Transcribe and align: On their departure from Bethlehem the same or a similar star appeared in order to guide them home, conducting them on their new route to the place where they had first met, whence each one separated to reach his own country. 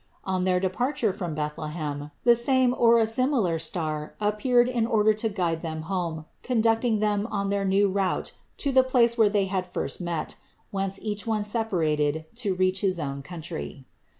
On 0.23 0.45
their 0.45 0.59
departure 0.59 1.13
from 1.13 1.35
Bethlehem 1.35 2.09
the 2.23 2.33
same 2.33 2.73
or 2.75 2.97
a 2.97 3.05
similar 3.05 3.59
star 3.59 4.15
appeared 4.19 4.67
in 4.67 4.87
order 4.87 5.13
to 5.13 5.29
guide 5.29 5.61
them 5.61 5.83
home, 5.83 6.25
conducting 6.41 6.97
them 6.97 7.27
on 7.29 7.49
their 7.49 7.63
new 7.65 7.87
route 7.87 8.31
to 8.57 8.71
the 8.71 8.81
place 8.81 9.15
where 9.15 9.29
they 9.29 9.45
had 9.45 9.67
first 9.67 10.01
met, 10.01 10.37
whence 10.71 10.99
each 11.03 11.27
one 11.27 11.43
separated 11.43 12.25
to 12.37 12.55
reach 12.55 12.81
his 12.81 12.99
own 12.99 13.21
country. 13.21 13.85